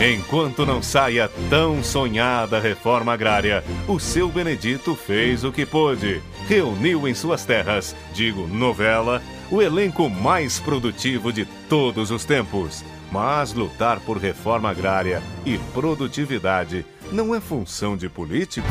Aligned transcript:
Enquanto 0.00 0.64
não 0.64 0.82
saia 0.82 1.30
tão 1.50 1.84
sonhada 1.84 2.58
reforma 2.58 3.12
agrária, 3.12 3.62
o 3.86 4.00
seu 4.00 4.30
Benedito 4.30 4.96
fez 4.96 5.44
o 5.44 5.52
que 5.52 5.66
pôde. 5.66 6.22
Reuniu 6.48 7.06
em 7.06 7.12
suas 7.12 7.44
terras, 7.44 7.94
digo 8.14 8.46
novela, 8.46 9.20
o 9.50 9.60
elenco 9.60 10.08
mais 10.08 10.58
produtivo 10.58 11.30
de 11.30 11.44
todos 11.68 12.10
os 12.10 12.24
tempos. 12.24 12.82
Mas 13.12 13.52
lutar 13.52 14.00
por 14.00 14.16
reforma 14.16 14.70
agrária 14.70 15.22
e 15.44 15.58
produtividade 15.74 16.86
não 17.12 17.34
é 17.34 17.40
função 17.40 17.94
de 17.94 18.08
político? 18.08 18.68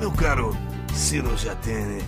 Meu 0.00 0.10
caro 0.10 0.56
Ciro 0.92 1.36
Jatene, 1.36 2.02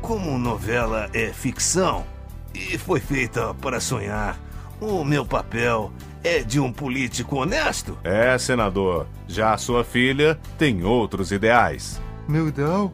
como 0.00 0.38
novela 0.38 1.10
é 1.12 1.34
ficção 1.34 2.06
e 2.54 2.78
foi 2.78 2.98
feita 2.98 3.52
para 3.52 3.78
sonhar, 3.78 4.40
o 4.80 5.04
meu 5.04 5.24
papel 5.24 5.92
é 6.22 6.42
de 6.42 6.60
um 6.60 6.72
político 6.72 7.36
honesto? 7.36 7.98
É, 8.04 8.36
senador. 8.38 9.06
Já 9.26 9.54
a 9.54 9.58
sua 9.58 9.84
filha 9.84 10.38
tem 10.56 10.84
outros 10.84 11.32
ideais. 11.32 12.00
Meu 12.28 12.48
ideal? 12.48 12.92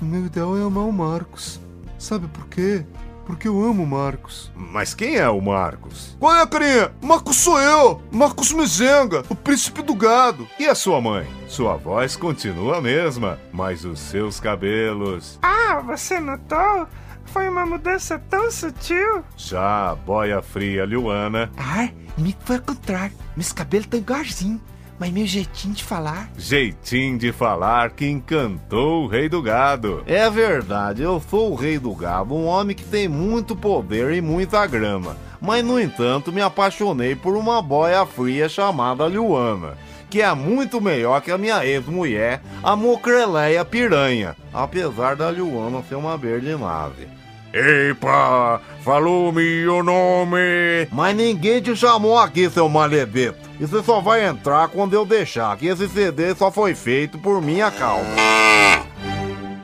Meu 0.00 0.26
ideal 0.26 0.56
é 0.56 0.62
amar 0.62 0.84
o 0.84 0.92
Marcos. 0.92 1.60
Sabe 1.98 2.28
por 2.28 2.46
quê? 2.48 2.84
Porque 3.24 3.48
eu 3.48 3.60
amo 3.60 3.82
o 3.82 3.86
Marcos. 3.86 4.52
Mas 4.54 4.94
quem 4.94 5.16
é 5.16 5.28
o 5.28 5.40
Marcos? 5.40 6.16
Qual 6.20 6.36
é, 6.36 6.46
carinha? 6.46 6.92
Marcos 7.02 7.36
sou 7.36 7.60
eu! 7.60 8.00
Marcos 8.12 8.52
Mizenga, 8.52 9.24
o 9.28 9.34
príncipe 9.34 9.82
do 9.82 9.94
gado. 9.94 10.46
E 10.60 10.66
a 10.66 10.76
sua 10.76 11.00
mãe? 11.00 11.26
Sua 11.48 11.76
voz 11.76 12.14
continua 12.14 12.78
a 12.78 12.80
mesma, 12.80 13.40
mas 13.52 13.84
os 13.84 13.98
seus 13.98 14.38
cabelos. 14.38 15.40
Ah, 15.42 15.82
você 15.84 16.20
notou? 16.20 16.86
Foi 17.26 17.48
uma 17.48 17.66
mudança 17.66 18.18
tão 18.30 18.50
sutil. 18.50 19.22
Já 19.36 19.90
a 19.90 19.94
boia 19.94 20.40
fria 20.40 20.84
Luana. 20.84 21.50
Ah, 21.56 21.88
me 22.16 22.34
foi 22.44 22.56
ao 22.56 22.62
contrário. 22.62 23.16
Meus 23.36 23.52
cabelos 23.52 23.86
estão 23.86 24.00
igualzinho. 24.00 24.60
Mas 24.98 25.10
meu 25.10 25.26
jeitinho 25.26 25.74
de 25.74 25.84
falar. 25.84 26.30
Jeitinho 26.38 27.18
de 27.18 27.30
falar 27.30 27.90
que 27.90 28.06
encantou 28.06 29.04
o 29.04 29.06
rei 29.06 29.28
do 29.28 29.42
gado. 29.42 30.02
É 30.06 30.30
verdade, 30.30 31.02
eu 31.02 31.22
sou 31.28 31.52
o 31.52 31.54
rei 31.54 31.78
do 31.78 31.94
gado, 31.94 32.34
um 32.34 32.46
homem 32.46 32.74
que 32.74 32.84
tem 32.84 33.06
muito 33.06 33.54
poder 33.54 34.12
e 34.14 34.22
muita 34.22 34.66
grama. 34.66 35.14
Mas, 35.38 35.62
no 35.62 35.78
entanto, 35.78 36.32
me 36.32 36.40
apaixonei 36.40 37.14
por 37.14 37.36
uma 37.36 37.60
boia 37.60 38.06
fria 38.06 38.48
chamada 38.48 39.04
Luana, 39.04 39.76
que 40.16 40.22
é 40.22 40.34
muito 40.34 40.80
melhor 40.80 41.20
que 41.20 41.30
a 41.30 41.36
minha 41.36 41.62
ex-mulher, 41.66 42.40
a 42.62 42.74
Mocreleia 42.74 43.62
Piranha, 43.66 44.34
apesar 44.50 45.14
da 45.14 45.28
Luana 45.28 45.84
ser 45.86 45.94
uma 45.94 46.16
verde 46.16 46.56
nave. 46.56 47.06
Epa, 47.52 48.62
falou 48.82 49.30
meu 49.30 49.82
nome. 49.82 50.88
Mas 50.90 51.14
ninguém 51.14 51.60
te 51.60 51.76
chamou 51.76 52.18
aqui, 52.18 52.48
seu 52.48 52.66
maledeto. 52.66 53.38
E 53.60 53.66
você 53.66 53.82
só 53.82 54.00
vai 54.00 54.26
entrar 54.26 54.68
quando 54.68 54.94
eu 54.94 55.04
deixar, 55.04 55.54
que 55.58 55.66
esse 55.66 55.86
CD 55.86 56.34
só 56.34 56.50
foi 56.50 56.74
feito 56.74 57.18
por 57.18 57.42
minha 57.42 57.70
causa. 57.70 58.06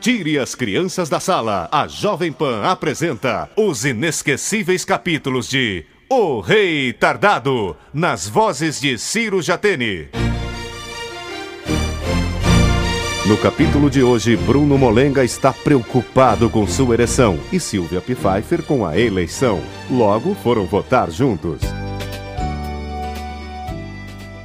Tire 0.02 0.38
as 0.38 0.54
crianças 0.54 1.08
da 1.08 1.18
sala. 1.18 1.66
A 1.72 1.88
Jovem 1.88 2.30
Pan 2.30 2.62
apresenta 2.64 3.48
os 3.56 3.86
inesquecíveis 3.86 4.84
capítulos 4.84 5.48
de 5.48 5.86
O 6.10 6.40
Rei 6.40 6.92
Tardado, 6.92 7.74
nas 7.94 8.28
vozes 8.28 8.78
de 8.78 8.98
Ciro 8.98 9.40
Jatene. 9.40 10.21
No 13.32 13.38
capítulo 13.38 13.88
de 13.88 14.02
hoje, 14.02 14.36
Bruno 14.36 14.76
Molenga 14.76 15.24
está 15.24 15.54
preocupado 15.54 16.50
com 16.50 16.66
sua 16.66 16.92
ereção 16.92 17.38
e 17.50 17.58
Silvia 17.58 17.98
Pfeiffer 17.98 18.62
com 18.62 18.84
a 18.84 18.98
eleição. 18.98 19.58
Logo 19.90 20.34
foram 20.34 20.66
votar 20.66 21.10
juntos. 21.10 21.62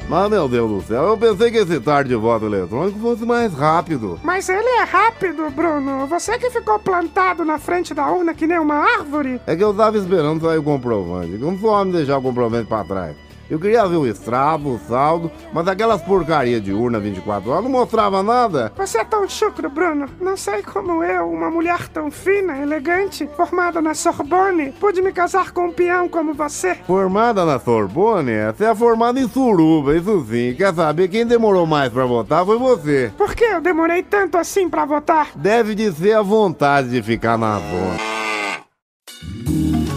Mas, 0.08 0.30
meu 0.30 0.48
Deus 0.48 0.72
do 0.72 0.82
céu, 0.88 1.04
eu 1.04 1.18
pensei 1.18 1.52
que 1.52 1.58
esse 1.58 1.82
tarde 1.82 2.12
de 2.12 2.16
voto 2.16 2.46
eletrônico 2.46 2.98
fosse 3.00 3.26
mais 3.26 3.54
rápido. 3.54 4.22
Mas 4.24 4.48
ele 4.48 4.70
é 4.80 4.84
rápido, 4.84 5.50
Bruno. 5.50 6.08
Você 6.08 6.40
que 6.40 6.50
ficou 6.50 6.80
plantado 6.80 7.44
na 7.44 7.60
frente 7.60 7.94
da 7.94 8.10
urna 8.10 8.34
que 8.34 8.48
nem 8.48 8.58
uma 8.58 8.76
árvore. 8.76 9.42
É 9.46 9.54
que 9.54 9.66
eu 9.66 9.74
tava 9.74 9.98
esperando 9.98 10.46
sair 10.46 10.60
o 10.60 10.64
comprovante. 10.64 11.38
Não 11.38 11.60
sou 11.60 11.72
homem 11.72 11.92
deixar 11.92 12.20
o 12.20 12.22
comprovante 12.22 12.70
pra 12.70 12.86
trás. 12.86 13.27
Eu 13.50 13.60
queria 13.60 13.88
ver 13.88 13.96
o 13.96 14.06
extrato, 14.06 14.68
o 14.68 14.80
saldo, 14.88 15.32
mas 15.54 15.68
aquelas 15.68 16.02
porcaria 16.02 16.60
de 16.60 16.74
urna 16.74 17.00
24 17.00 17.50
horas 17.50 17.64
não 17.64 17.72
mostrava 17.72 18.22
nada. 18.22 18.72
Você 18.76 19.00
é 19.00 19.04
tão 19.04 19.28
chucro, 19.28 19.70
Bruno. 19.70 20.08
Não 20.20 20.36
sei 20.36 20.62
como 20.62 21.04
eu, 21.04 21.30
uma 21.30 21.50
mulher 21.50 21.88
tão 21.88 22.12
fina, 22.12 22.58
elegante, 22.58 23.30
formada 23.38 23.82
na 23.82 23.94
Sorbonne, 23.94 24.74
pude 24.74 25.02
me 25.02 25.12
casar 25.12 25.52
com 25.52 25.68
um 25.68 25.72
peão 25.72 26.10
como 26.10 26.34
você. 26.34 26.76
Formada 26.86 27.46
na 27.46 27.60
Sorbonne? 27.60 28.32
Você 28.56 28.66
é 28.66 28.76
formada 28.76 29.20
em 29.20 29.28
suruba, 29.28 29.96
isso 29.96 30.26
sim. 30.30 30.54
Quer 30.56 30.74
saber 30.74 31.08
quem 31.08 31.26
demorou 31.26 31.66
mais 31.66 31.92
pra 31.92 32.06
votar 32.06 32.46
foi 32.46 32.58
você. 32.58 33.12
Por 33.18 33.34
que 33.34 33.44
eu 33.44 33.62
demorei 33.62 34.04
tanto 34.04 34.38
assim 34.38 34.70
pra 34.70 34.86
votar? 34.86 35.30
Deve 35.36 35.74
de 35.74 35.92
ser 35.92 36.14
a 36.14 36.22
vontade 36.22 36.90
de 36.90 37.02
ficar 37.02 37.38
na 37.38 37.60
zona. 37.60 38.17